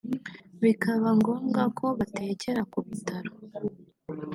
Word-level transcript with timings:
bikaba 0.63 1.07
ngombwa 1.19 1.61
ko 1.77 1.85
batekera 1.97 2.61
ku 2.71 2.79
bitaro 2.87 3.31